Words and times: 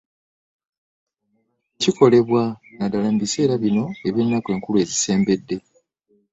Kikolebwa 1.79 2.43
naddala 2.75 3.07
mu 3.13 3.19
biseera 3.23 3.55
bino 3.63 3.85
eby'ennaku 4.07 4.47
enkulu 4.55 4.77
ezisembedde. 4.83 5.57